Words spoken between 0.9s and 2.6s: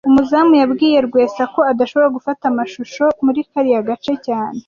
Rwesa ko adashobora gufata